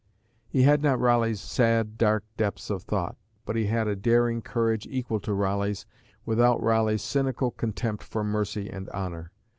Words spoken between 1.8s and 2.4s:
dark